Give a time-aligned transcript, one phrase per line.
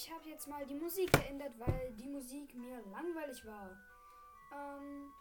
[0.00, 3.70] ich habe jetzt mal die Musik geändert, weil die Musik mir langweilig war.
[4.50, 5.12] Ähm,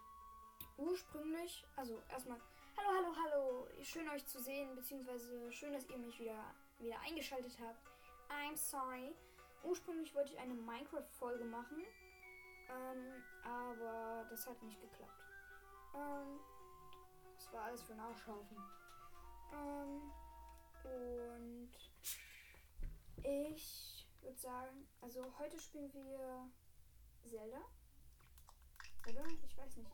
[0.78, 2.40] ursprünglich, also erstmal,
[2.78, 7.58] hallo, hallo, hallo, schön euch zu sehen, beziehungsweise schön, dass ihr mich wieder, wieder eingeschaltet
[7.60, 7.86] habt.
[8.30, 9.14] I'm sorry.
[9.64, 11.84] Ursprünglich wollte ich eine Minecraft-Folge machen,
[12.70, 15.26] ähm, aber das hat nicht geklappt.
[15.94, 16.40] Ähm,
[17.36, 18.58] das war alles für Nachschaufen.
[19.52, 20.12] Ähm,
[20.86, 21.74] und
[23.26, 26.52] ich würde sagen, also heute spielen wir
[27.24, 27.62] Zelda.
[29.08, 29.26] Oder?
[29.44, 29.92] Ich weiß nicht.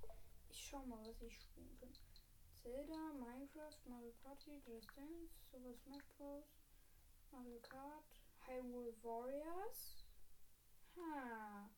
[0.50, 1.94] Ich schau mal, was ich spielen kann.
[2.54, 6.46] Zelda, Minecraft, Mario Party, Just Dance, Super Smash Bros.,
[7.32, 8.06] Mario Kart,
[8.48, 10.04] Hyrule Warriors.
[10.96, 11.70] Ha.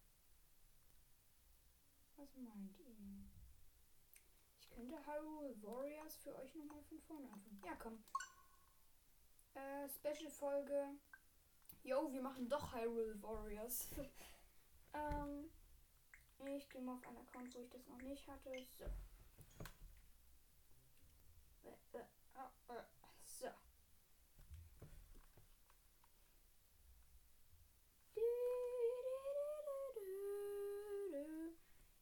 [2.15, 2.95] Was meint ihr?
[4.59, 7.61] Ich könnte Hyrule Warriors für euch nochmal von vorne anfangen.
[7.65, 8.03] Ja, komm.
[9.55, 10.97] Äh, Special-Folge.
[11.87, 13.87] Yo, wir machen doch Hyrule Warriors.
[14.93, 15.49] ähm,
[16.45, 18.49] ich gehe mal auf einen Account, wo ich das noch nicht hatte.
[18.77, 18.83] So.
[21.63, 22.83] Äh, äh, äh,
[23.23, 23.47] so.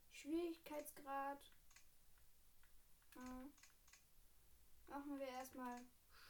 [0.10, 1.52] Schwierigkeitsgrad.
[3.18, 5.82] Äh, machen wir erstmal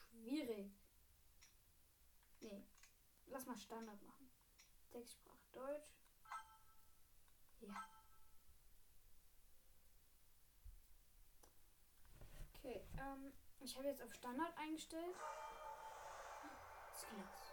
[0.10, 0.85] schwierig.
[3.36, 4.30] Lass mal Standard machen.
[4.94, 5.92] Textsprache Deutsch.
[7.60, 7.76] Ja.
[12.54, 15.18] Okay, ähm, ich habe jetzt auf Standard eingestellt.
[16.94, 17.45] Skills.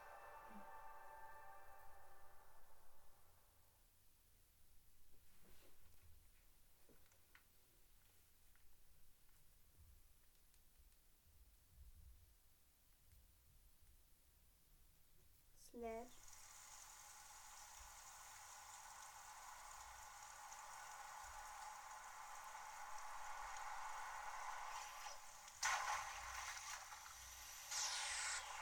[15.82, 16.06] Slash.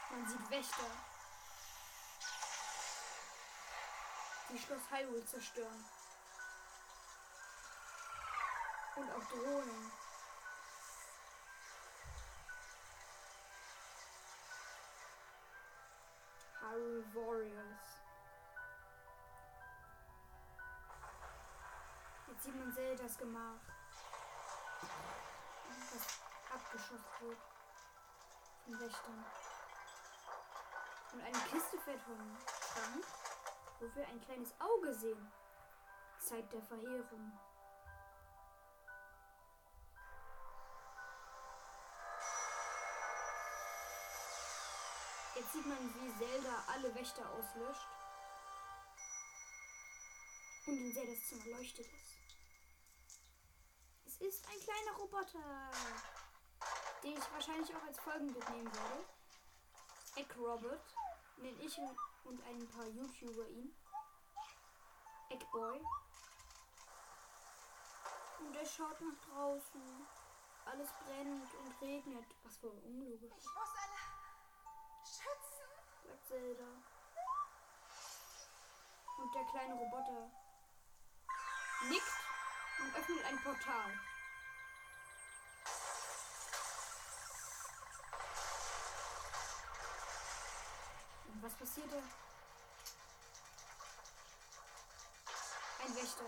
[0.09, 0.83] Man sieht Wächter.
[4.49, 5.85] Die Schloss Hyrule zerstören.
[8.95, 9.91] Und auch Drohnen.
[16.71, 18.01] Hyrule Warriors.
[22.29, 23.59] Jetzt sieht man Zeldas Gemach.
[25.91, 26.19] Das
[26.53, 27.37] abgeschossen wird.
[28.63, 29.25] Von Wächtern.
[31.11, 33.05] Und eine Kiste fährt vom Schrank,
[33.79, 35.31] wo wir ein kleines Auge sehen.
[36.19, 37.37] Zeit der Verheerung.
[45.51, 47.87] Sieht man, wie Zelda alle Wächter auslöscht.
[50.65, 52.17] Und in Zeldas Zimmer leuchtet es.
[54.05, 55.71] Es ist ein kleiner Roboter,
[57.03, 59.05] den ich wahrscheinlich auch als Folgenbild nehmen werde.
[60.15, 60.79] Eggrobot
[61.37, 61.77] nenne ich
[62.23, 63.75] und ein paar YouTuber ihn.
[65.29, 65.81] Eggboy.
[68.39, 70.07] Und er schaut nach draußen.
[70.65, 72.25] Alles brennt und regnet.
[72.43, 73.33] Was für unlogisch.
[73.37, 73.73] Ich muss
[76.31, 76.63] Zelda.
[79.17, 80.31] Und der kleine Roboter
[81.89, 82.05] nickt
[82.79, 83.91] und öffnet ein Portal.
[91.27, 92.01] Und was passierte?
[95.83, 96.25] Ein Wächter.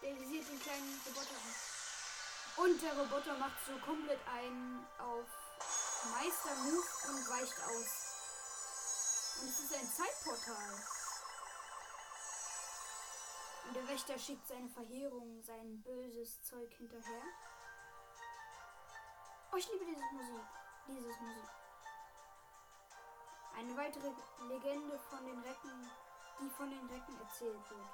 [0.00, 2.64] Der visiert den kleinen Roboter an.
[2.64, 5.41] Und der Roboter macht so komplett einen auf
[6.10, 8.12] Meister-Move und weicht aus.
[9.40, 10.74] Und es ist ein Zeitportal.
[13.66, 17.22] Und der Wächter schickt seine Verheerung, sein böses Zeug hinterher.
[19.52, 20.44] Oh, ich liebe diese Musik.
[20.88, 21.50] Dieses Musik.
[23.56, 24.12] Eine weitere
[24.48, 25.90] Legende von den Recken,
[26.40, 27.88] die von den Recken erzählt wird.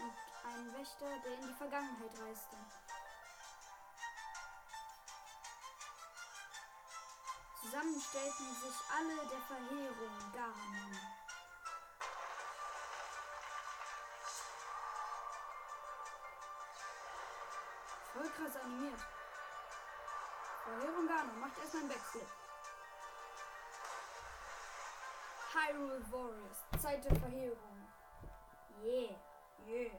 [0.00, 0.12] Und
[0.44, 2.56] ein Wächter, der in die Vergangenheit reiste.
[7.72, 10.98] Zusammen stellten sich alle der Verheerung Garn.
[18.12, 19.00] Voll krass animiert.
[20.64, 22.28] Verheerung Garno macht erstmal einen Backflip.
[25.54, 27.88] Hyrule Warriors, Zeit der Verheerung.
[28.82, 29.18] Yeah,
[29.66, 29.98] yeah.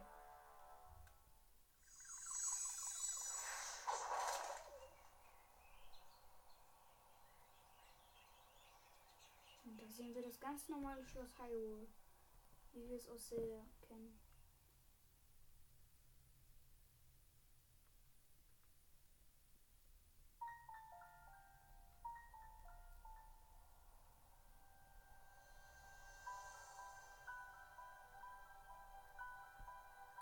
[9.65, 11.87] Und das sehen wir das ganz normale Schloss Hyrule,
[12.73, 14.19] wie wir es aus Zelda kennen.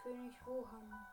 [0.04, 1.11] König Rohan.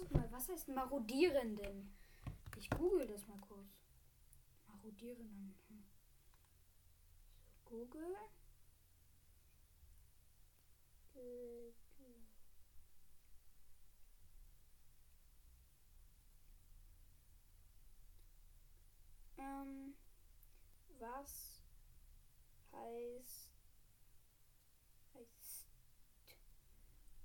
[0.00, 1.92] Wartet mal, was heißt Marodierenden?
[2.56, 3.68] Ich google das mal kurz.
[4.66, 5.54] Marodierenden.
[5.68, 5.84] Hm.
[7.68, 8.16] So, Google.
[11.16, 11.72] Äh,
[19.38, 19.94] Ähm,
[20.98, 21.60] was
[22.72, 23.50] heißt
[25.14, 25.66] heißt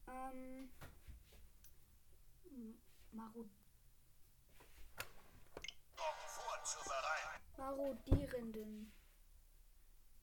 [0.07, 0.71] ähm
[2.51, 2.79] M-
[3.11, 3.49] Marod
[6.25, 7.94] vorzubereiten.
[8.07, 8.91] Marodierenden.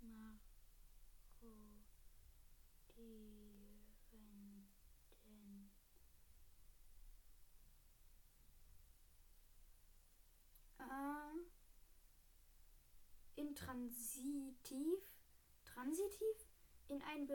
[0.00, 1.82] Marodierenden.
[10.78, 11.32] Ah.
[13.36, 14.98] Intransitiv.
[15.64, 16.36] Transitiv?
[16.88, 17.26] In einen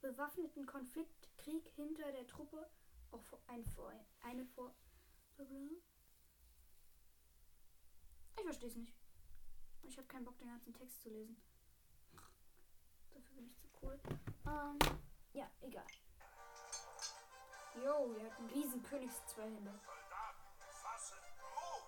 [0.00, 2.68] bewaffneten Konflikt, Krieg hinter der Truppe,
[3.10, 4.74] auch vor- ein vor, eine vor.
[8.36, 9.05] Ich verstehe es nicht.
[9.88, 11.40] Ich habe keinen Bock, den ganzen Text zu lesen.
[13.14, 13.98] Dafür bin ich zu cool.
[14.46, 14.78] Ähm,
[15.32, 15.86] ja, egal.
[17.76, 19.78] Jo, wir hatten riesen Königszweihände.
[19.84, 20.42] Soldaten,
[20.82, 21.84] fasset Mut!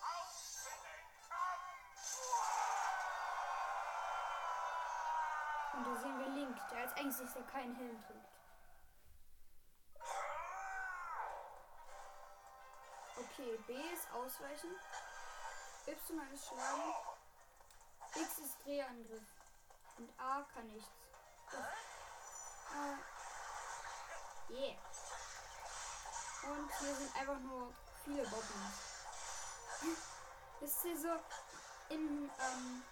[0.00, 1.64] Auf in den Kampf!
[5.76, 8.34] Und da sehen wir Link, der als einzigster keinen Helm trägt.
[13.16, 14.70] Okay, B ist ausweichen.
[15.86, 16.94] Y ist schlagen.
[18.14, 19.22] X ist Drehangriff.
[19.98, 20.90] Und A kann nichts.
[21.50, 21.58] Doch.
[22.74, 24.76] Äh, yeah.
[26.50, 27.72] Und hier sind einfach nur
[28.04, 28.94] viele Bobbys.
[30.60, 31.08] Wisst ihr so,
[31.90, 32.82] in ähm,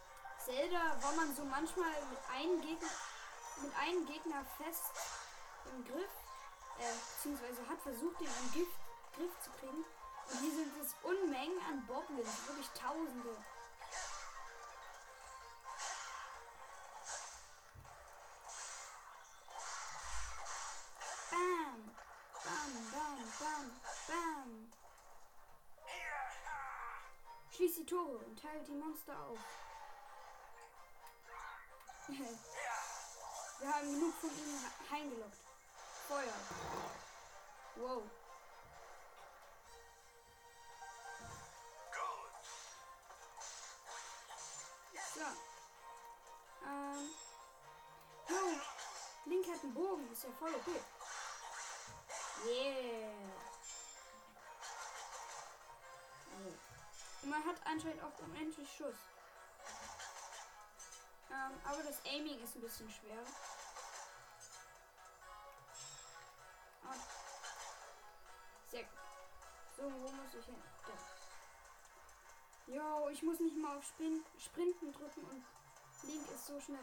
[0.44, 2.88] Zelda war man so manchmal mit einem Gegner,
[3.62, 4.92] mit einem Gegner fest
[5.72, 6.10] im Griff,
[6.78, 9.84] äh, beziehungsweise hat versucht, den im Griff zu kriegen.
[10.40, 13.36] Hier sind es Unmengen an Boblins, wirklich Tausende.
[21.30, 21.94] Bam,
[22.44, 24.72] bam, bam, bam, bam.
[27.50, 29.38] Schließ die Tore und teilt die Monster auf.
[32.08, 35.38] Wir haben genug von ihnen heimgelockt.
[36.08, 36.34] Feuer.
[37.76, 38.02] Wow.
[45.22, 46.68] So.
[46.68, 47.10] Ähm.
[48.28, 48.60] Jo.
[49.26, 50.10] Link hat einen Bogen.
[50.12, 50.80] Ist ja voll okay.
[52.44, 53.12] Yeah.
[57.24, 58.96] Man hat anscheinend auch unendlich Schuss.
[61.30, 63.18] Ähm, aber das Aiming ist ein bisschen schwer.
[66.82, 67.00] Und
[68.70, 68.92] sehr gut.
[69.76, 70.62] So, wo muss ich hin?
[70.86, 71.11] Da.
[72.72, 75.44] Jo, ich muss nicht mal auf Spin Sprinten drücken und
[76.04, 76.78] Link ist so schnell.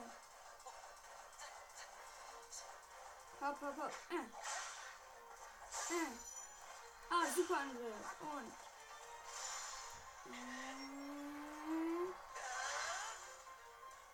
[3.41, 3.91] Hopp, hopp, hopp.
[4.12, 4.17] Äh.
[5.93, 6.12] Äh.
[7.10, 7.96] Ah, super Angriff.
[8.22, 8.53] Und.
[10.31, 10.60] Äh.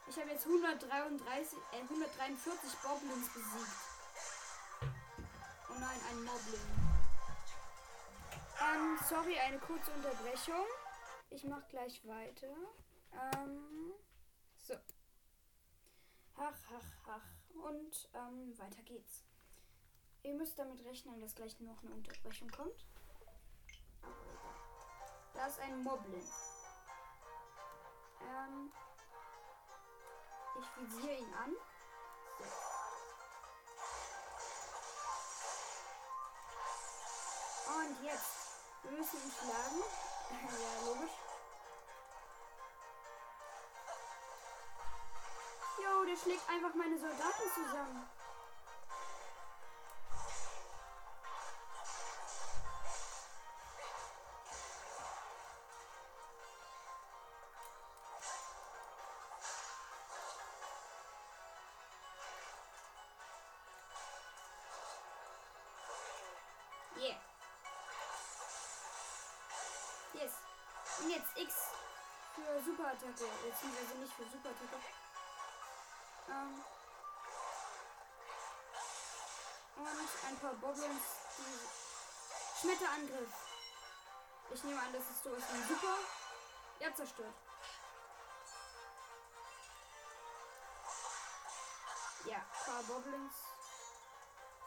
[0.07, 3.75] Ich habe jetzt 133, äh, 143 Boblins besiegt.
[5.69, 6.61] Oh nein, ein Moblin.
[8.61, 10.65] Ähm, sorry, eine kurze Unterbrechung.
[11.35, 12.47] Ich mache gleich weiter.
[13.11, 13.91] Ähm,
[14.55, 14.73] so.
[16.37, 17.25] Ach, ach, ach.
[17.61, 19.25] Und ähm, weiter geht's.
[20.23, 22.85] Ihr müsst damit rechnen, dass gleich noch eine Unterbrechung kommt.
[25.33, 26.23] Da ist ein Moblin.
[28.21, 28.71] Ähm,
[30.57, 31.51] ich visiere ihn an.
[32.37, 32.45] So.
[37.73, 38.45] Und jetzt.
[38.83, 39.83] Wir müssen ihn schlagen.
[40.31, 41.24] ja, logisch.
[46.15, 48.07] Der schlägt einfach meine Soldaten zusammen.
[66.97, 67.19] Yeah.
[70.13, 70.31] Yes.
[71.01, 71.53] Und jetzt X
[72.35, 73.11] für Superattacke.
[73.11, 75.04] Beziehungsweise nicht für Superattacke.
[76.35, 76.63] Ähm.
[79.77, 81.03] Und ein paar Boblins.
[81.37, 83.29] Die Schmetterangriff.
[84.53, 85.97] Ich nehme an, das ist so ist ein Super.
[86.79, 87.33] Ja, zerstört.
[92.25, 93.33] Ja, ein paar Boblins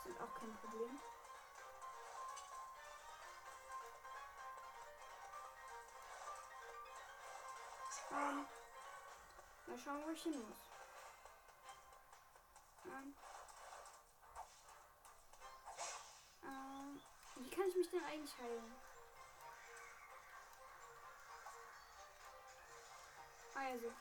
[0.05, 1.01] sind auch kein Problem.
[8.11, 8.47] Ähm,
[9.67, 10.68] mal schauen, wo ich hin muss.
[12.85, 13.15] Ähm,
[16.45, 17.01] ähm,
[17.37, 18.75] wie kann ich mich denn eigentlich heilen?
[23.55, 23.93] Also.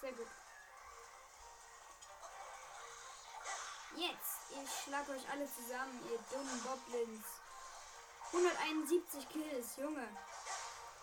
[0.00, 0.26] Sehr gut.
[3.96, 7.26] Jetzt, ich schlag euch alle zusammen, ihr dummen Boblins.
[8.32, 10.06] 171 Kills, Junge.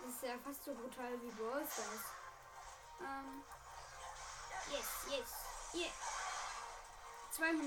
[0.01, 2.05] Das ist ja fast so brutal wie Brawl Stars.
[3.01, 3.43] Ähm.
[4.71, 5.31] Yes, yes,
[5.73, 5.91] yeah.
[7.31, 7.65] 200.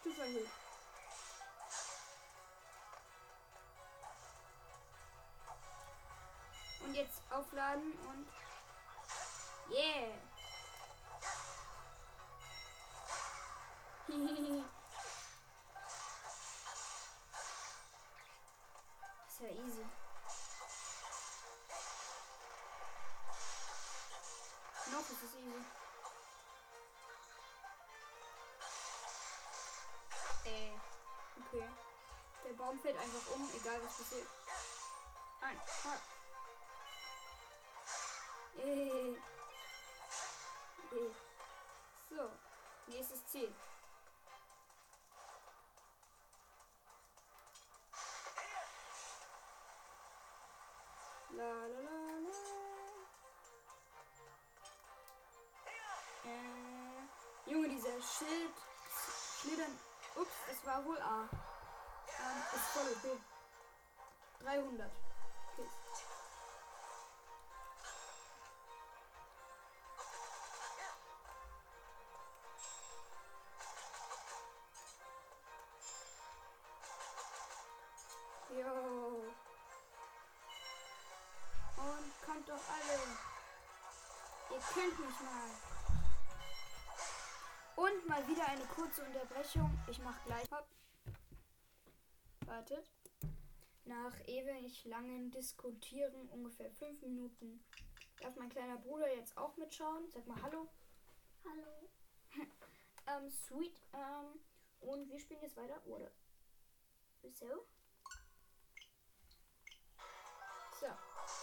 [0.00, 0.48] Stufe erhöht.
[6.84, 8.26] Und jetzt aufladen und.
[9.70, 10.08] Yeah!
[32.72, 34.26] Baum fällt einfach um, egal was passiert.
[35.42, 35.96] Ein, zwei.
[38.62, 39.16] Äh.
[42.08, 42.30] So,
[42.86, 43.54] nächstes Ziel.
[51.32, 52.30] La la la la.
[56.24, 58.54] Äh, Junge, dieser Schild.
[59.40, 59.78] Schlittern.
[60.16, 61.28] Ups, es war wohl A.
[62.22, 63.18] Ähm, ist voll okay.
[64.40, 64.90] 300.
[65.58, 65.68] Okay.
[78.50, 79.24] Jo.
[81.76, 82.98] Und kommt doch alle.
[84.50, 85.50] Ihr könnt mich mal.
[87.76, 89.78] Und mal wieder eine kurze Unterbrechung.
[89.88, 90.50] Ich mach gleich.
[90.50, 90.66] Hopp.
[92.52, 92.86] Wartet.
[93.86, 97.64] Nach ewig langen Diskutieren, ungefähr fünf Minuten,
[98.20, 100.06] darf mein kleiner Bruder jetzt auch mitschauen.
[100.10, 100.68] Sag mal Hallo.
[101.44, 101.88] Hallo.
[103.04, 103.82] Ähm, sweet.
[103.94, 104.38] Ähm,
[104.80, 106.08] und wir spielen jetzt weiter, oder?
[107.22, 107.66] So.
[110.78, 110.86] So.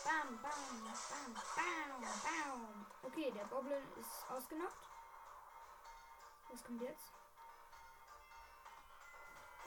[0.05, 2.85] Bam, bam, bam, bam, bam.
[3.03, 4.87] Okay, der Goblin ist ausgenockt.
[6.49, 7.18] Was kommt jetzt?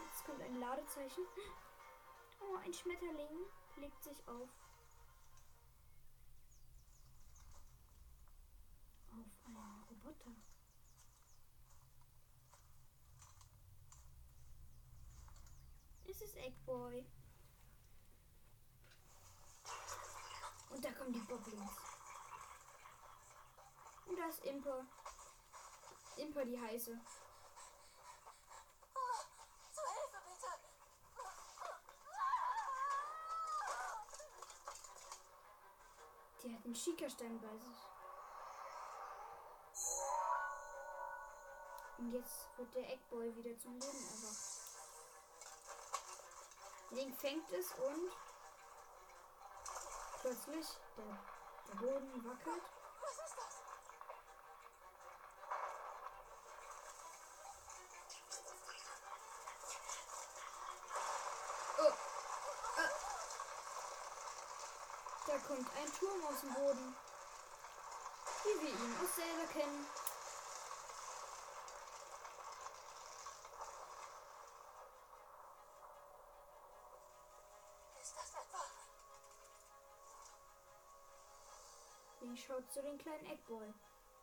[0.04, 1.25] Jetzt kommt ein Ladezeichen.
[2.40, 4.49] Oh, ein Schmetterling legt sich auf.
[9.11, 10.30] Auf einen Roboter.
[16.04, 17.06] Es ist Eggboy.
[20.71, 21.71] Und da kommen die Boblins.
[24.06, 24.87] Und da ist Imper.
[26.16, 26.99] Imper die heiße.
[28.94, 29.18] Oh,
[29.73, 30.49] zu Hilfe bitte!
[36.42, 37.78] Die hat einen Schickerstein bei sich.
[41.99, 44.62] Und jetzt wird der Eggboy wieder zum Leben erwacht.
[46.90, 48.11] Link fängt es und
[50.20, 51.18] plötzlich der,
[51.68, 52.81] der Boden wackelt.
[65.24, 66.96] Da kommt ein Turm aus dem Boden.
[68.44, 69.86] Wie wir ihn aus Zelda kennen.
[78.00, 78.62] Ist das etwa?
[82.20, 83.72] Link schaut zu den kleinen Eggboy.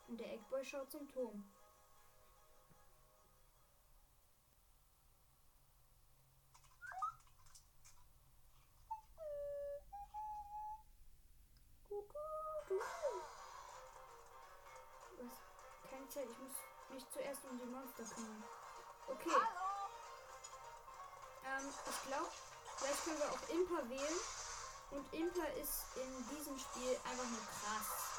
[0.09, 1.49] Und der Eggboy schaut zum Turm.
[24.91, 28.09] Und Impa ist in diesem Spiel einfach nur krass.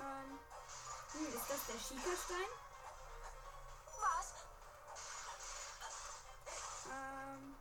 [0.00, 0.38] Ähm,
[1.12, 2.50] hm, ist das der Schiekerstein?
[4.00, 4.34] Was?
[6.92, 7.56] Ähm.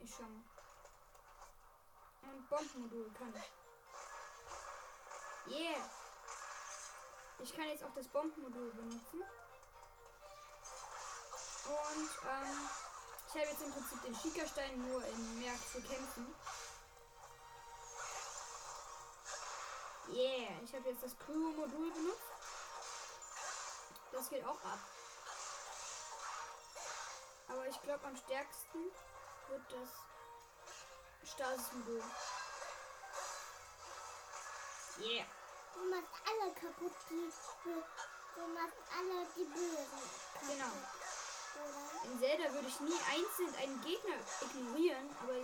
[0.00, 0.44] Ich schau mal.
[2.22, 3.50] Und Bombenmodul kann ich.
[5.52, 5.90] Yeah!
[7.38, 9.22] Ich kann jetzt auch das Bombenmodul benutzen.
[11.66, 12.70] Und ähm,
[13.28, 16.34] ich habe jetzt im Prinzip den Schiekerstein nur in mehr zu kämpfen.
[20.08, 22.20] Yeah, ich habe jetzt das Crew-Modul benutzt.
[24.12, 24.78] Das geht auch ab.
[27.48, 28.78] Aber ich glaube, am stärksten
[29.48, 32.02] wird das Stasis-Modul.
[35.00, 35.26] Yeah.
[35.74, 37.32] Du machst alle kaputt, die.
[37.64, 39.44] Du, machst alle die.
[39.44, 40.16] Kaputt,
[40.48, 40.72] Genau.
[42.04, 45.34] In Zelda würde ich nie einzeln einen Gegner ignorieren, aber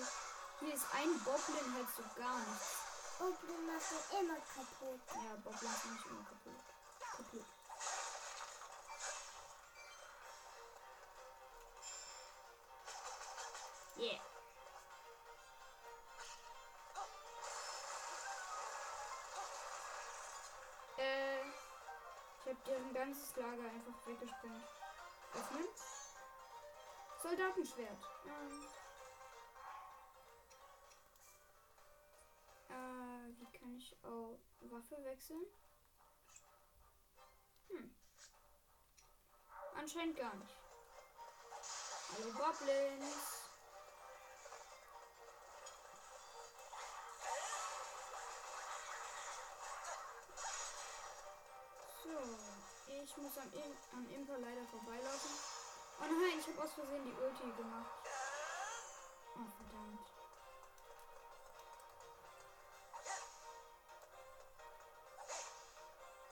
[0.60, 2.76] hier ist ein Boblin halt so gar nichts.
[3.18, 5.00] Du machst ihn immer kaputt.
[5.08, 6.64] Ja, Boblins sind nicht immer kaputt.
[7.16, 7.46] kaputt.
[13.98, 14.20] Yeah.
[20.98, 24.64] Äh, ich habe deren ganzes Lager einfach weggesprengt.
[25.34, 25.68] Öffnen.
[27.22, 27.98] Soldatenschwert.
[28.26, 28.66] Ähm.
[32.68, 34.38] Äh, wie kann ich auch
[34.70, 35.44] Waffe wechseln?
[37.68, 37.94] Hm.
[39.76, 40.56] Anscheinend gar nicht.
[42.12, 43.42] Hallo Goblins.
[52.02, 52.10] So,
[52.92, 55.61] ich muss am, In am Imper leider vorbeilaufen.
[56.00, 57.90] Oh nein, ich habe aus Versehen die Ulti gemacht.
[59.34, 60.08] Oh verdammt.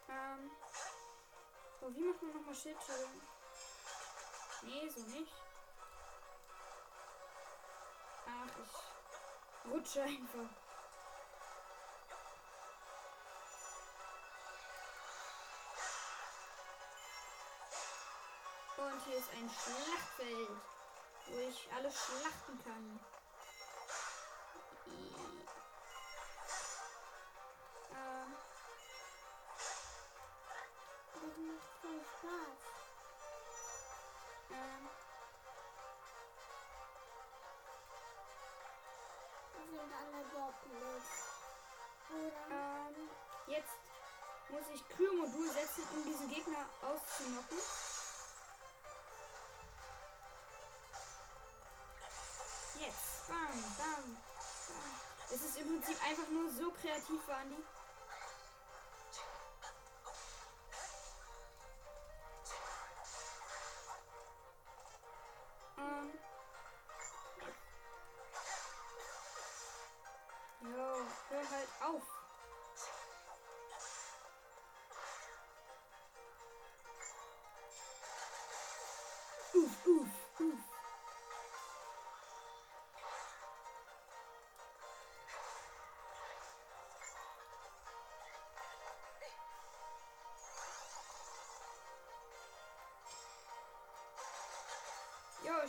[0.08, 0.50] Ähm.
[1.82, 3.20] Oh, wie macht man nochmal Schildschirm?
[4.62, 5.32] Nee, so nicht.
[8.26, 10.69] Ach, ich rutsche einfach.
[18.80, 20.48] Und hier ist ein Schlachtfeld,
[21.26, 23.00] wo ich alles schlachten kann.
[27.92, 28.34] Ähm,
[31.12, 32.60] Das macht voll Spaß.
[34.50, 34.88] ähm,
[39.52, 40.20] Das sind alle.
[42.10, 42.40] Oder?
[42.50, 43.10] ähm,
[43.46, 43.78] jetzt
[44.48, 47.58] muss ich Kühlmodul setzen, um diesen Gegner auszunocken.
[55.32, 57.79] Es ist im Prinzip einfach nur so kreativ waren die.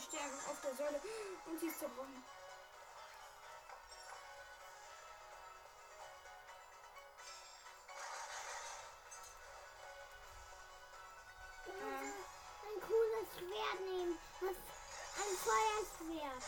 [0.00, 1.00] Stehe einfach auf der Säule
[1.46, 2.24] und sie ist zerbrochen.
[12.62, 14.18] Ein cooles Schwert nehmen.
[14.40, 14.56] Was?
[15.18, 16.44] Ein Feuerschwert.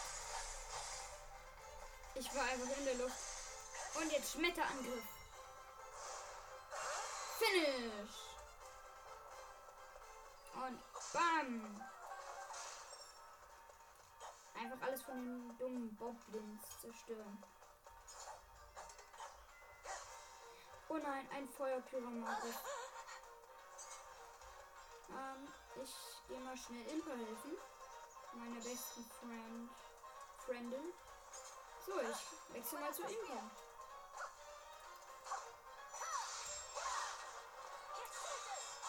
[2.15, 3.17] Ich war einfach in der Luft.
[3.95, 5.05] Und jetzt Schmetterangriff.
[7.39, 8.17] Finish.
[10.55, 10.81] Und
[11.13, 11.85] bam.
[15.15, 17.43] Von dummen Boblins zerstören.
[20.89, 22.55] Oh nein, ein Feuerpyromagus.
[25.11, 25.49] Ähm,
[25.83, 27.53] ich gehe mal schnell Impa helfen.
[28.35, 29.71] Meiner besten Friend.
[30.45, 30.93] Friendin.
[31.87, 33.51] So, ich wechsle mal zu Impa.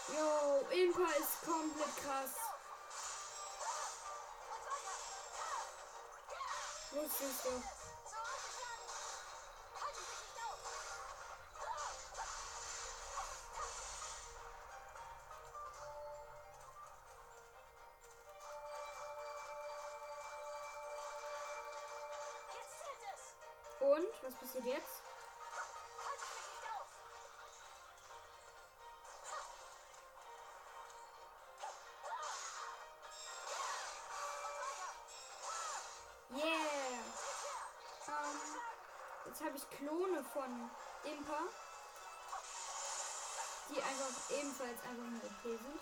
[0.08, 2.45] Yo, Impa ist komplett krass.
[6.96, 7.50] Wusstest du?
[7.50, 7.75] Und,
[39.36, 40.72] jetzt habe ich Klone von
[41.04, 41.40] Impa,
[43.70, 45.82] die einfach ebenfalls einfach nur OP sind.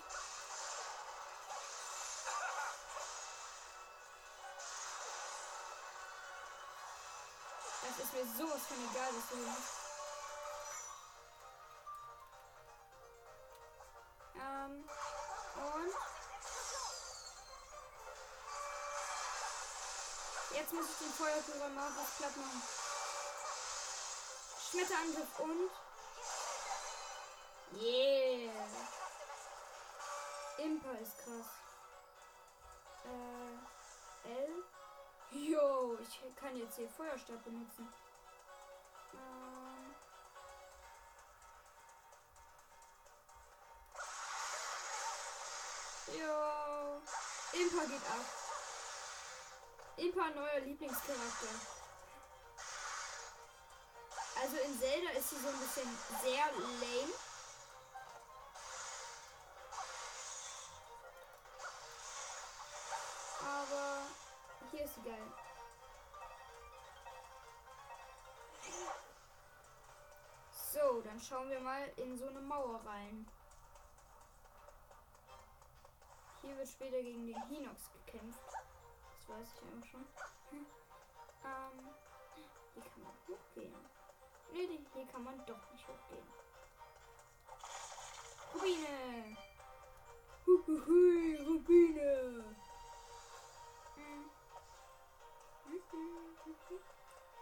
[7.82, 9.74] Das ist mir sowas von egal, was du machst.
[14.34, 14.88] Ähm,
[15.56, 15.94] und
[20.56, 22.83] jetzt muss ich den Feuerführer mal was platt machen.
[24.74, 25.70] Schmetterangriff und
[27.80, 28.50] Yeah!
[30.58, 31.50] Impa ist krass.
[33.04, 34.64] Äh, L.
[35.30, 37.92] Jo, ich kann jetzt hier Feuerstab benutzen.
[39.12, 39.94] Ähm.
[46.18, 47.02] Jo.
[47.60, 48.26] Impa geht ab.
[49.96, 51.73] Impa neuer Lieblingscharakter.
[54.44, 55.88] Also in Zelda ist sie so ein bisschen
[56.20, 57.14] sehr lame.
[63.40, 64.02] Aber
[64.70, 65.32] hier ist sie geil.
[70.52, 73.26] So, dann schauen wir mal in so eine Mauer rein.
[76.42, 78.40] Hier wird später gegen den Hinox gekämpft.
[79.16, 80.06] Das weiß ich einfach schon.
[80.50, 80.66] Hm.
[81.46, 81.90] Ähm,
[82.72, 83.93] hier kann man hochgehen.
[84.54, 86.28] Nee, die- hier kann man doch nicht hochgehen.
[88.54, 89.36] Rubine!
[90.46, 92.44] Huhuhui, Rubine!
[93.96, 94.30] Hm.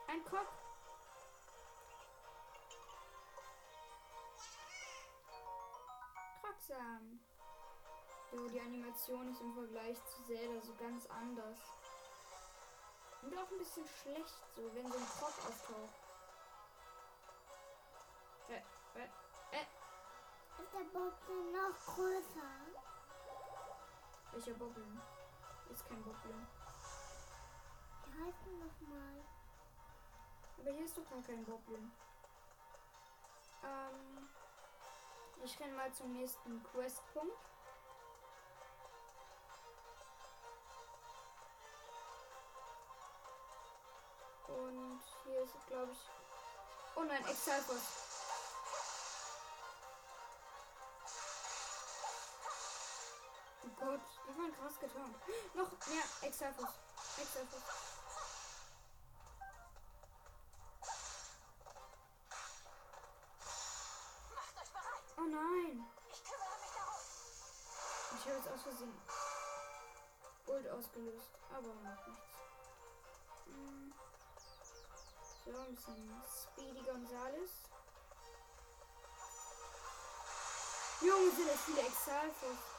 [0.09, 0.55] Ein Kopf.
[6.41, 7.21] Krocksam.
[8.33, 11.59] Jo, die Animation ist im Vergleich zu Zelda so ganz anders.
[13.23, 16.02] Und auch ein bisschen schlecht, so wenn so ein Krog auftaucht.
[18.95, 22.63] Äh, äh, Ist der Bobbel noch größer?
[24.33, 25.01] welcher Bobbeln?
[25.71, 26.47] Ist kein Bobbeln.
[28.07, 29.25] Wie heißt denn nochmal?
[30.59, 31.93] Aber hier ist doch gar kein Bobbeln.
[33.63, 34.29] Ähm,
[35.45, 37.37] ich renne mal zum nächsten Questpunkt.
[44.49, 45.99] Und hier ist glaube ich.
[46.97, 48.02] Oh nein, Exalfos.
[53.83, 55.15] Gott, die waren krass getan.
[55.55, 56.05] Noch mehr
[64.63, 65.05] euch bereit.
[65.17, 65.85] Oh nein.
[66.13, 67.01] Ich kümmere mich darum.
[68.17, 69.03] Ich habe jetzt aus Versehen
[70.47, 72.37] Ult ausgelöst, aber macht nichts.
[73.47, 73.95] Hm.
[75.45, 77.51] So, ein bisschen Speedy Gonzales.
[81.01, 82.72] Junge, sind das viele Exalfos.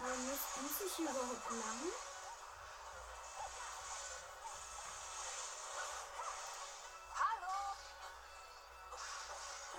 [0.00, 1.92] Aber muss, muss ich hier überhaupt lang?
[7.18, 7.56] Hallo.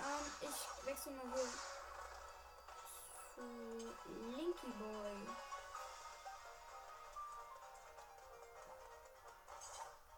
[0.04, 1.48] Ähm, ich wechsle mal hier
[3.34, 3.42] zu
[4.36, 5.16] Linky Boy.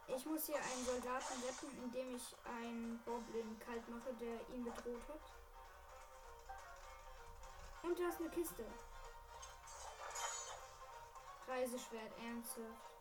[0.08, 5.02] Ich muss hier einen Soldaten retten, indem ich einen Boblin kalt mache, der ihn bedroht
[5.08, 5.20] hat.
[7.84, 8.66] Und da ist eine Kiste.
[11.52, 12.92] Reiseschwert, ernsthaft.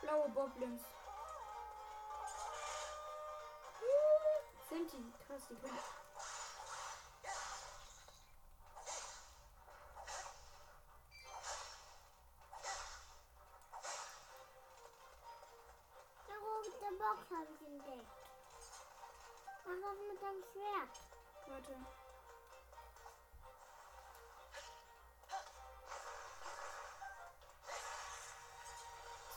[0.00, 0.82] blaue Boblins.
[4.68, 5.78] Sind die krass, die können.
[16.26, 18.08] Der rote Box habe ich entdeckt.
[19.64, 20.90] Mach das mit deinem Schwert.
[21.46, 22.03] Warte.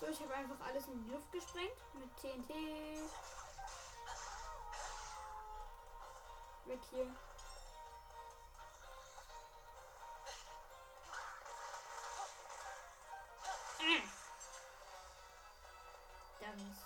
[0.07, 2.49] So, ich habe einfach alles in die Luft gesprengt mit TNT.
[6.65, 7.13] Weg hier.
[13.79, 14.01] Äh.
[16.39, 16.77] Dummies.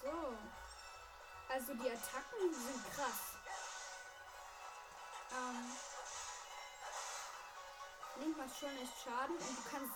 [0.00, 0.38] So.
[1.52, 3.36] Also die Attacken sind krass.
[5.32, 5.85] Ähm.
[8.18, 9.94] Link macht schon echt Schaden und du kannst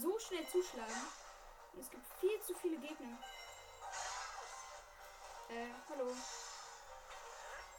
[0.00, 1.06] so schnell zuschlagen.
[1.72, 3.18] Und es gibt viel zu viele Gegner.
[5.48, 6.14] Äh, hallo.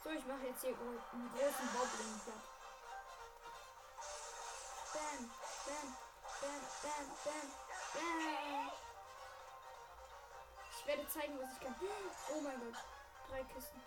[0.02, 2.44] So, ich mache jetzt hier einen großen Boblin platt.
[4.92, 5.30] Bam,
[5.66, 5.96] bam,
[6.40, 7.52] bam, bam, bam,
[7.94, 8.70] bam.
[10.70, 11.74] Ich werde zeigen, was ich kann.
[12.34, 12.84] Oh mein Gott.
[13.28, 13.80] Drei Kisten.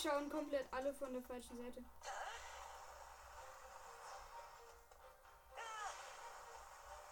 [0.00, 1.84] Schauen komplett alle von der falschen Seite.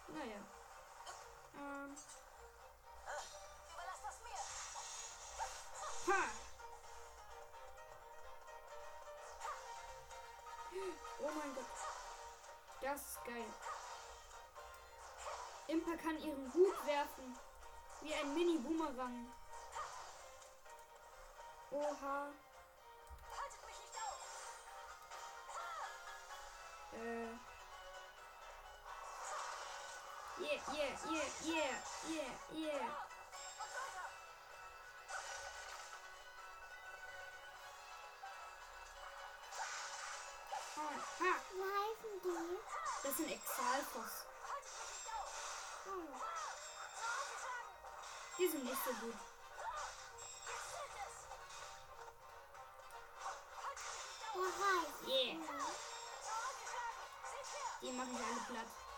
[0.07, 0.39] Naja.
[1.55, 1.95] Ähm.
[6.07, 6.23] Ha!
[11.21, 11.65] Oh mein Gott.
[12.81, 13.45] Das ist geil.
[15.67, 17.37] Impa kann ihren Hut werfen.
[18.01, 19.31] Wie ein Mini-Boomerang.
[21.71, 22.31] Oha.
[30.67, 31.75] Yeah, yeah, yeah,
[32.09, 32.89] yeah, yeah,
[41.19, 41.31] ha!
[41.53, 42.59] Wie heißen die?
[43.03, 44.13] Das sind Exalfos.
[45.83, 46.39] Zurückgeschlagen.
[48.37, 49.15] Die sind nicht so gut.
[54.35, 55.07] Heißt.
[55.07, 55.35] Yeah.
[57.81, 58.88] Die mache ich alle platt.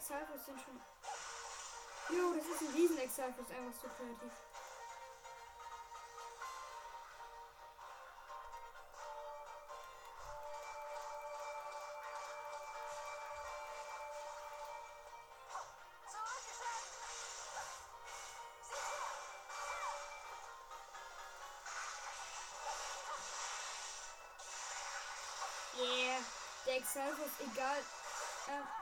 [0.00, 0.80] Ja, Exalfos sind schon.
[2.16, 4.32] Jo, das ist ein riesen Exalfos, einfach so kreativ.
[25.76, 26.18] Yeah.
[26.66, 27.82] Der Exalfos, egal.
[28.48, 28.79] Ähm,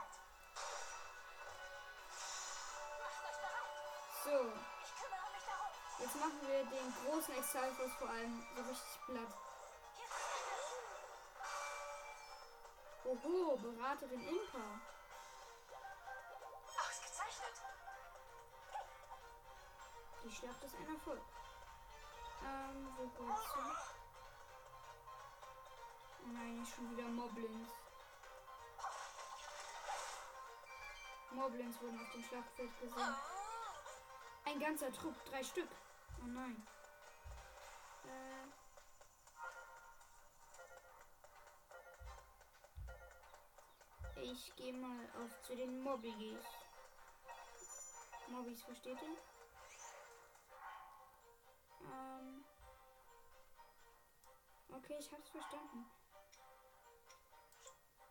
[6.09, 9.37] Jetzt machen wir den großen Exalfos vor allem so richtig platt.
[13.05, 14.81] Oho, Beraterin Impa.
[16.65, 17.61] Ausgezeichnet.
[20.23, 21.21] Die Schlacht ist ein Erfolg.
[22.43, 23.71] Ähm, wo hin?
[26.23, 27.69] Oh nein, schon wieder Moblins.
[31.33, 33.15] Moblins wurden auf dem Schlachtfeld gesehen.
[34.45, 35.69] Ein ganzer Trupp, drei Stück.
[36.21, 36.67] Oh nein.
[38.05, 38.47] Äh.
[44.21, 46.43] Ich gehe mal auf zu den Mobbigis.
[48.27, 49.17] Mobbis, versteht ihr?
[51.81, 52.43] Ähm.
[54.71, 55.85] Okay, ich hab's verstanden.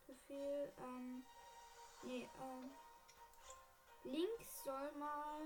[0.07, 1.25] Befehl, ähm.
[2.03, 2.71] Nee, ähm.
[4.05, 5.43] Link soll mal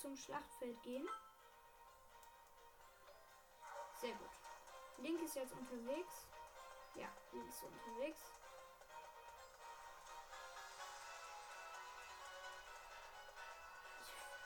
[0.00, 1.08] zum Schlachtfeld gehen.
[4.06, 4.30] Sehr gut.
[4.98, 6.28] Link ist jetzt unterwegs.
[6.94, 8.20] Ja, Link ist unterwegs.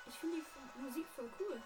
[0.07, 0.43] Ich, ich finde
[0.75, 1.63] die Musik voll cool.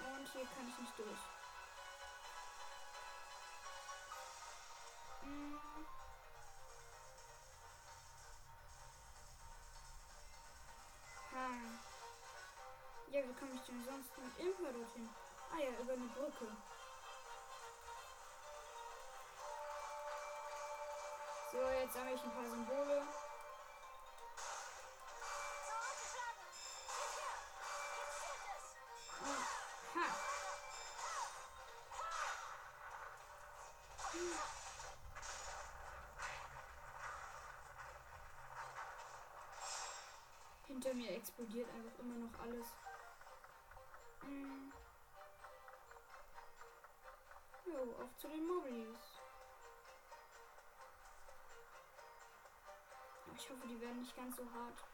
[0.00, 1.18] Und hier kann ich nicht durch.
[5.22, 5.67] Hm.
[13.68, 15.08] Denn sonst mit Imper dorthin?
[15.52, 16.46] Ah ja, über eine Brücke.
[21.52, 23.02] So, jetzt sammle ich ein paar Symbole.
[40.66, 42.68] Hinter mir explodiert einfach immer noch alles.
[44.28, 44.72] Mm.
[47.66, 49.20] Jo, auf zu den Mobblies.
[53.36, 54.84] Ich hoffe, die werden nicht ganz so hart.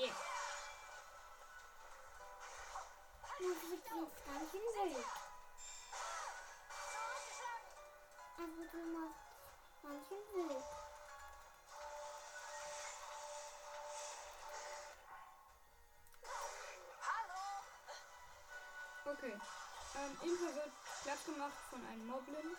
[0.00, 0.08] Das
[3.40, 5.06] wird jetzt ganz schön wild.
[8.38, 9.20] Also du machst
[9.82, 10.64] ganz!
[19.04, 19.34] Okay.
[19.96, 20.12] Ähm,
[20.56, 22.56] wird platt gemacht von einem Moblin,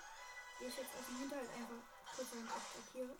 [0.60, 1.82] die ich jetzt aus dem Hinterhalt einfach
[2.16, 3.16] kurz attackiere.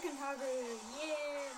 [0.00, 1.50] Attackenhagel, yeah!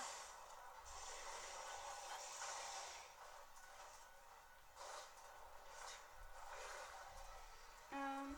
[7.92, 8.36] Ähm,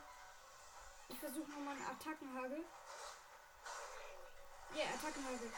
[1.09, 2.65] ich versuche nochmal einen Attackenhagel.
[4.75, 5.51] Ja, yeah, Attackenhagel.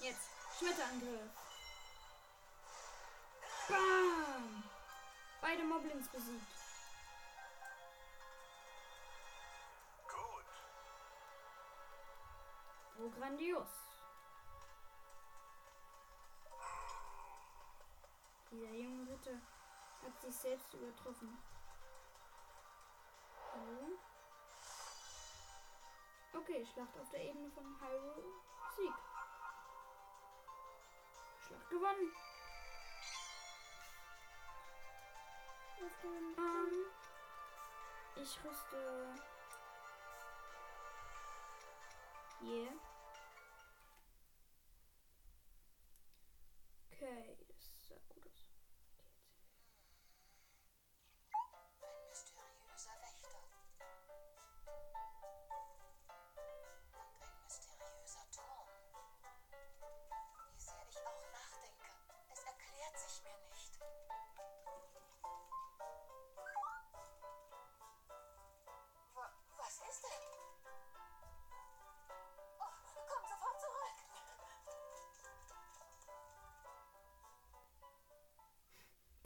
[0.00, 0.28] Jetzt,
[0.60, 1.30] Schmetterangriff.
[3.68, 4.62] Bam!
[5.40, 6.55] Beide Moblins besiegt.
[13.10, 13.68] Grandios.
[18.50, 19.40] Dieser junge Ritter
[20.02, 21.38] hat sich selbst übertroffen.
[23.52, 23.98] Hallo?
[26.32, 28.24] Okay, Schlacht auf der Ebene von Hyrule.
[28.76, 28.94] Sieg.
[31.46, 32.12] Schlacht gewonnen.
[36.04, 36.86] Ähm,
[38.16, 39.14] ich rüste.
[42.42, 42.95] Yeah.
[47.02, 47.35] Okay,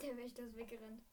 [0.01, 1.03] Der Wächter ist weggerannt.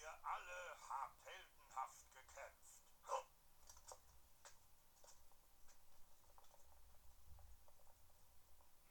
[0.00, 2.80] Ihr alle habt heldenhaft gekämpft.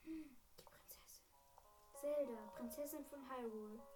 [0.06, 1.28] Die Prinzessin.
[2.00, 3.95] Zelda, Prinzessin von Hyrule.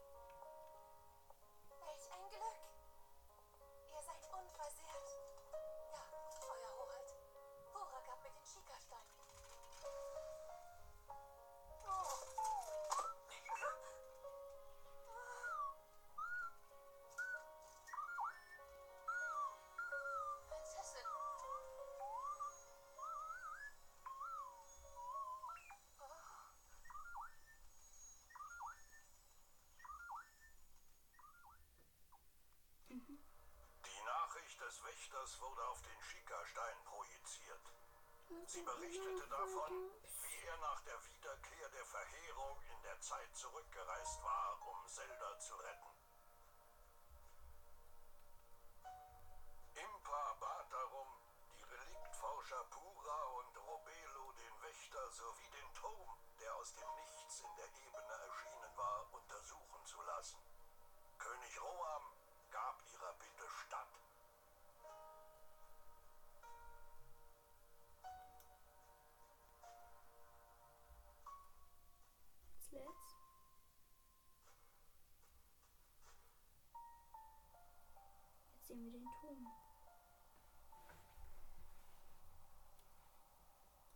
[38.50, 39.92] Sie berichtete davon,
[40.24, 44.49] wie er nach der Wiederkehr der Verheerung in der Zeit zurückgereist war,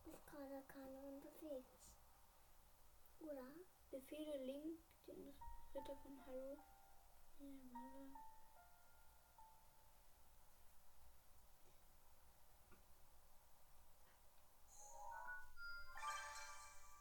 [0.06, 1.74] Ist gerade keiner unterwegs.
[3.20, 3.48] Oder?
[3.90, 5.34] Befehle Link, den
[5.74, 6.58] Ritter von warte.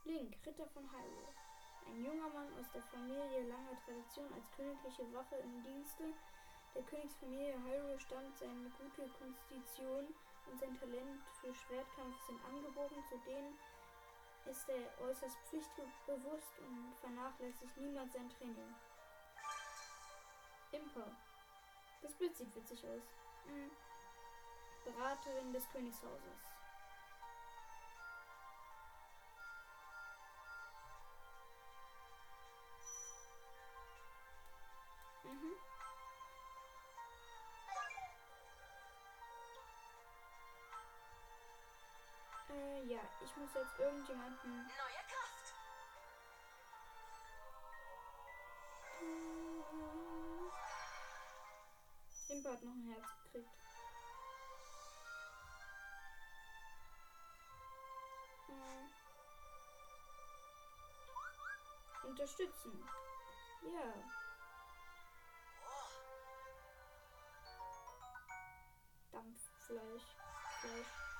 [0.05, 1.35] Link, Ritter von Hyrule.
[1.87, 6.15] Ein junger Mann aus der Familie langer Tradition als königliche Wache im Dienste
[6.75, 8.37] der Königsfamilie Hyrule stammt.
[8.39, 10.15] Seine gute Konstitution
[10.51, 13.05] und sein Talent für Schwertkampf sind angeboren.
[13.09, 13.59] Zudem
[14.47, 18.75] ist er äußerst pflichtbewusst und vernachlässigt niemals sein Training.
[20.73, 21.11] Imper.
[22.01, 23.03] Das Bild sieht witzig aus.
[23.47, 23.71] Mhm.
[24.85, 26.52] Beraterin des Königshauses.
[42.53, 44.67] Äh, ja, ich muss jetzt irgendjemanden.
[44.67, 45.55] Neue Kraft.
[52.29, 53.49] Imper hat noch ein Herz gekriegt.
[58.49, 58.87] Äh.
[62.07, 62.89] Unterstützen.
[63.63, 63.95] Ja.
[69.13, 70.17] Dampffleisch.
[70.61, 71.12] Fleisch.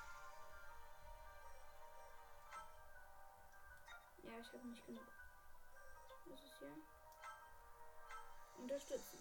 [4.43, 5.07] Ich habe nicht genug.
[6.25, 6.75] Was ist hier?
[8.57, 9.19] Unterstützen.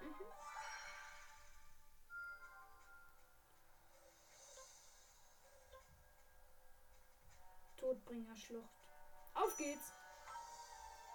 [0.00, 0.26] Mhm.
[7.76, 8.68] Todbringerschlucht.
[9.34, 9.92] Auf geht's!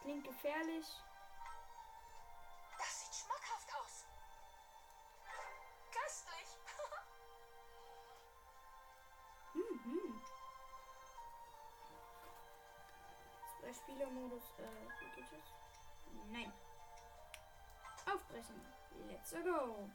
[0.02, 0.86] Klingt gefährlich.
[13.88, 14.44] Spielermodus.
[14.60, 14.66] Äh,
[15.00, 15.54] wie geht es?
[16.30, 16.52] Nein.
[18.06, 18.62] Aufbrechen.
[19.08, 19.90] Let's go.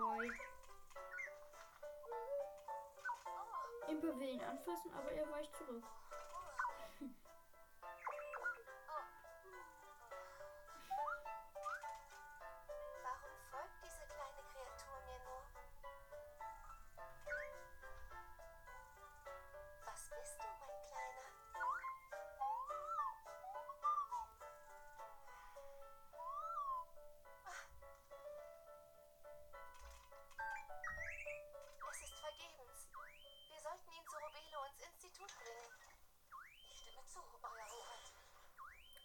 [0.00, 0.30] Eggboy.
[3.90, 5.84] Impa will ihn anfassen, aber er weicht zurück.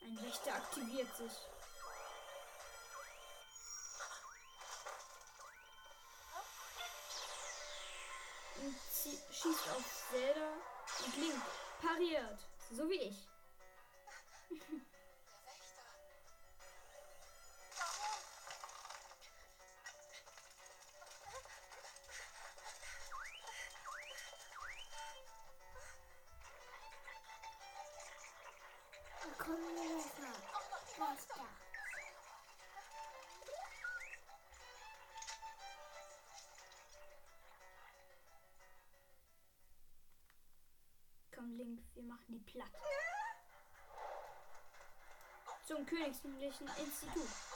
[0.01, 1.31] Ein Wächter aktiviert sich.
[8.61, 8.75] Und
[9.31, 10.53] schießt auf Zelda
[11.05, 11.41] und Link.
[11.81, 12.39] Pariert.
[12.71, 13.27] So wie ich.
[42.15, 42.71] machen die platt.
[45.65, 47.54] Zum Königlichen Institut.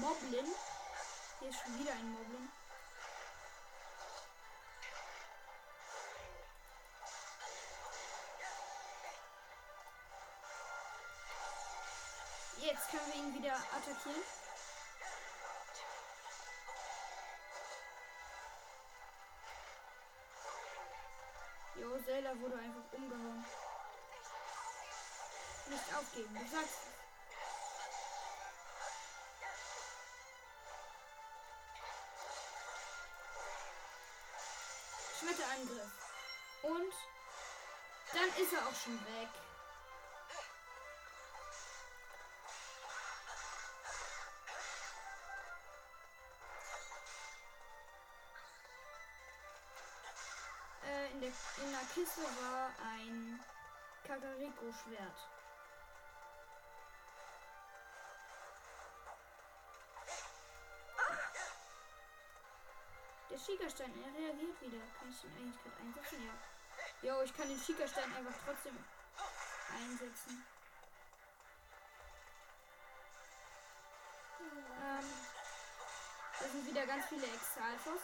[0.00, 0.46] Moblin.
[1.40, 2.48] Hier ist schon wieder ein Moblin.
[12.58, 14.22] Jetzt können wir ihn wieder attackieren.
[21.74, 23.44] Jo, Zelda wurde einfach umgehauen.
[25.68, 27.01] Nicht aufgeben, du sagst es.
[35.52, 35.92] Schmetterangriff.
[36.62, 36.92] Und
[38.12, 39.28] dann ist er auch schon weg.
[50.84, 53.40] Äh, in, der, in der Kiste war ein
[54.06, 55.31] Kakariko-Schwert.
[63.42, 64.78] Der Schiekerstein, er reagiert wieder.
[65.00, 66.22] Kann ich ihn eigentlich gerade einsetzen?
[67.02, 67.16] Ja.
[67.16, 68.78] Jo, ich kann den Schiekerstein einfach trotzdem
[69.74, 70.46] einsetzen.
[74.40, 75.06] Ähm,
[76.38, 78.00] da sind wieder ganz viele Exalfos.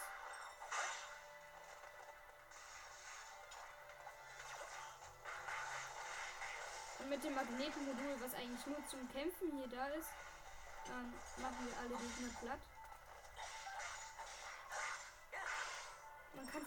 [6.99, 10.11] Und mit dem Magnetenmodul, was eigentlich nur zum Kämpfen hier da ist,
[10.89, 12.78] ähm, machen wir alle Gegner platt.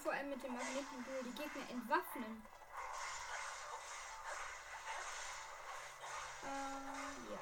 [0.02, 2.44] Vor allem mit dem Magnetenmodul die Gegner entwaffnen.
[6.44, 7.38] Ähm, ja.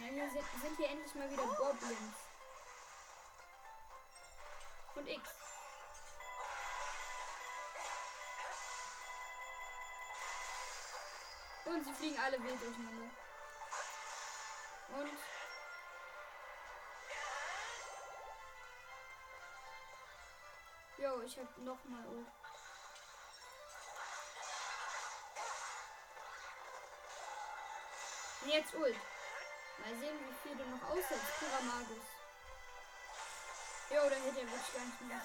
[0.00, 2.14] Ja, hier sind, sind hier endlich mal wieder Goblins.
[4.94, 5.43] Und X.
[11.84, 13.10] sie fliegen alle wild durcheinander.
[14.96, 15.18] Und.
[20.98, 22.26] Jo, ich hab noch mal Ult.
[28.42, 28.96] Und Jetzt Ult.
[29.80, 31.38] Mal sehen, wie viel du noch aussetzt.
[31.40, 32.06] Pura Magus.
[33.90, 35.20] Jo, da hätte er wirklich gar nicht mehr.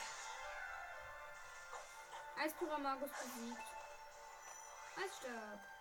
[2.41, 3.61] Als Pura Magus besiegt.
[4.97, 5.78] Eisstab.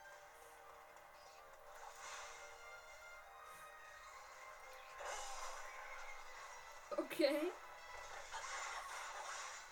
[7.18, 7.50] Okay.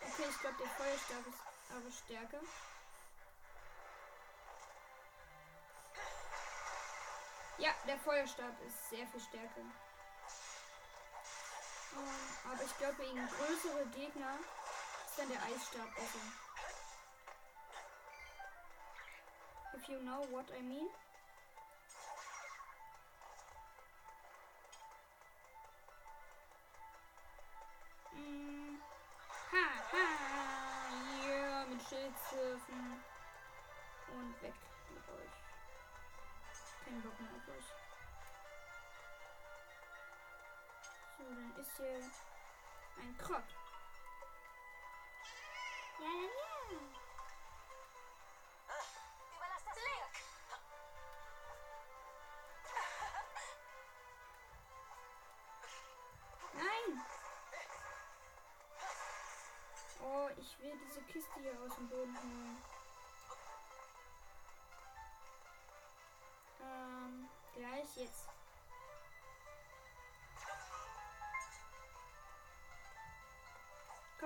[0.01, 1.39] Okay, ich glaube, der Feuerstab ist
[1.71, 2.45] aber stärker.
[7.57, 9.61] Ja, der Feuerstab ist sehr viel stärker.
[11.95, 14.39] Ähm, aber ich glaube, gegen größere Gegner
[15.05, 16.19] ist dann der Eisstab besser.
[19.73, 20.89] If you know what I mean.
[32.17, 33.03] Schildsurfen.
[34.13, 34.53] Und weg
[34.89, 35.35] mit euch.
[36.85, 37.65] Kein Bock mehr auf euch.
[41.17, 42.11] So, dann ist hier
[43.03, 43.43] ein Krog.
[45.99, 46.46] Ja, ja, ja.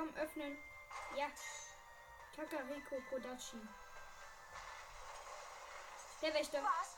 [0.01, 0.57] Komm, öffnen.
[1.15, 1.27] Ja.
[2.35, 3.57] Kakariko Kodachi.
[6.23, 6.63] Der Wächter.
[6.63, 6.90] Was?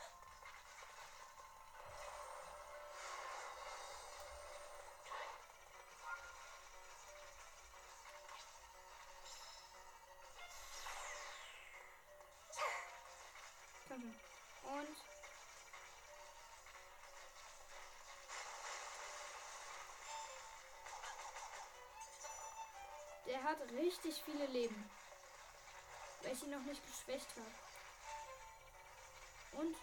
[23.54, 24.90] Hat richtig viele Leben.
[26.22, 27.52] Weil ich ihn noch nicht geschwächt habe.
[29.62, 29.76] Und?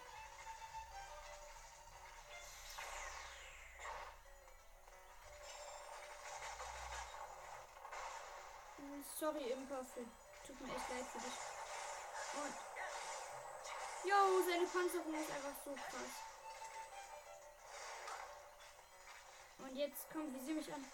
[9.18, 9.52] Sorry,
[9.84, 10.04] für,
[10.46, 11.38] tut mir echt leid für dich.
[12.42, 12.54] Und.
[14.04, 16.12] Yo, seine Panzerung ist einfach so krass.
[19.58, 20.84] Und jetzt kommt, wie sie mich an.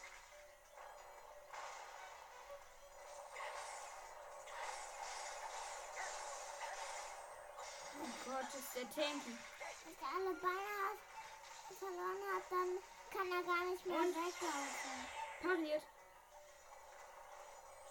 [8.51, 9.37] Gott, ist der tanky.
[9.85, 12.79] Wenn er alle Beine hat, verloren hat, dann
[13.11, 14.15] kann er gar nicht mehr Und?
[14.15, 15.07] weglaufen.
[15.43, 15.83] Pariert.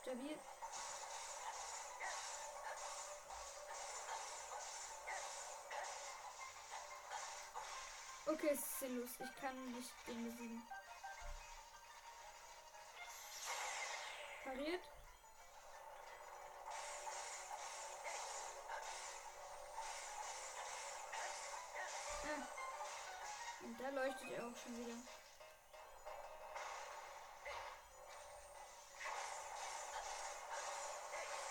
[0.02, 0.40] Stabil.
[8.26, 9.10] Okay, es ist sinnlos.
[9.12, 10.68] Ich kann nicht den besiegen.
[14.44, 14.97] Pariert.
[23.88, 24.96] Da leuchtet er auch schon wieder.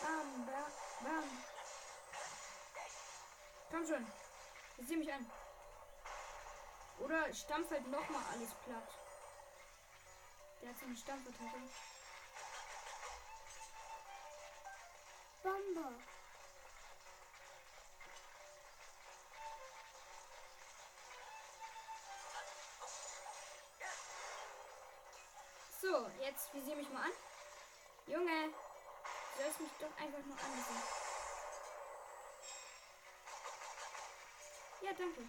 [0.02, 0.72] Bam, bam,
[1.02, 1.24] bam.
[3.70, 4.06] Komm schon.
[4.86, 5.30] Sieh mich an.
[6.98, 8.88] Oder stampf halt nochmal alles platt.
[10.62, 11.60] Der hat so eine Stampfattacke.
[15.42, 16.15] Bombe.
[26.36, 27.12] Jetzt visier mich mal an.
[28.06, 30.82] Junge, du sollst mich doch einfach nur ansehen.
[34.82, 35.22] Ja, danke.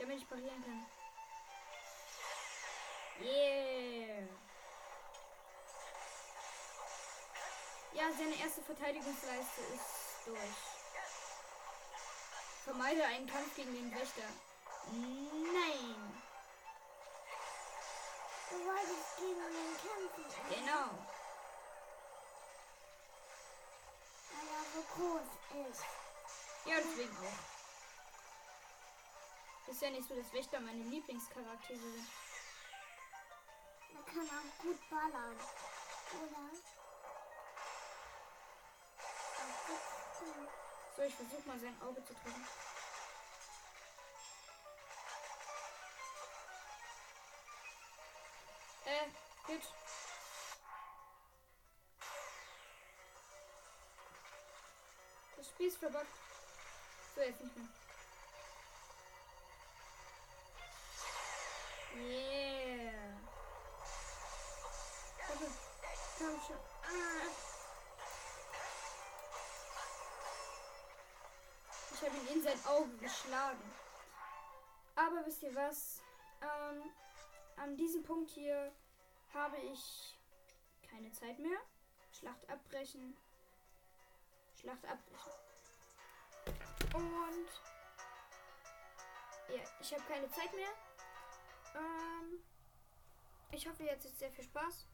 [0.00, 0.86] Damit ich parieren kann.
[3.20, 4.28] Yeah.
[7.92, 10.38] Ja, seine erste Verteidigungsleiste ist durch.
[12.64, 14.28] Vermeide einen Kampf gegen den Wächter.
[14.92, 16.18] Nein.
[18.50, 20.56] Du wolltest gegen ihn kämpfen, oder?
[20.56, 20.88] Genau.
[24.32, 25.28] Weil er so groß
[25.70, 25.82] ist.
[26.64, 27.58] Ja, deswegen auch.
[29.70, 32.08] Ist ja nicht so, dass Wächter meine Lieblingscharaktere sind.
[33.94, 35.36] Er kann auch gut ballern.
[36.14, 36.50] Oder?
[40.96, 42.46] So, ich versuche mal sein Auge zu treffen.
[48.86, 49.06] Äh,
[49.52, 49.62] Hit.
[55.68, 56.06] Ist verbuggt.
[57.14, 57.68] So, jetzt nicht mehr.
[61.94, 63.18] Yeah.
[65.26, 65.46] Schon.
[66.18, 66.56] Komm schon.
[66.56, 67.28] Ah.
[71.92, 73.72] Ich habe ihn in sein Auge geschlagen.
[74.96, 76.00] Aber wisst ihr was?
[76.40, 76.82] Ähm,
[77.56, 78.72] an diesem Punkt hier
[79.34, 80.16] habe ich
[80.88, 81.58] keine Zeit mehr.
[82.12, 83.16] Schlacht abbrechen.
[84.60, 85.47] Schlacht abbrechen.
[86.94, 87.48] Und
[89.48, 90.70] ja, ich habe keine Zeit mehr.
[91.74, 92.42] Ähm,
[93.52, 94.86] ich hoffe, ihr hattet sehr viel Spaß.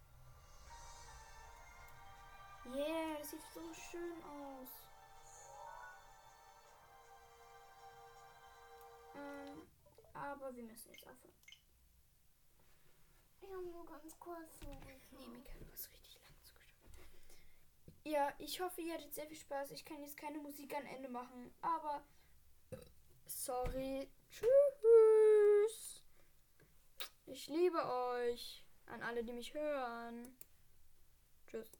[2.67, 4.69] Yeah, das sieht so schön aus.
[9.17, 9.69] Ähm,
[10.15, 11.35] aber wir müssen jetzt aufhören.
[13.41, 14.61] Ich habe nur ganz kurz.
[14.63, 16.04] Nee, Mika, du hast richtig.
[18.07, 19.71] Ja, ich hoffe, ihr hattet sehr viel Spaß.
[19.71, 22.03] Ich kann jetzt keine Musik am Ende machen, aber
[23.27, 24.09] sorry.
[24.31, 26.03] Tschüss.
[27.27, 28.63] Ich liebe euch.
[28.87, 30.37] An alle, die mich hören.
[31.47, 31.79] Tschüss.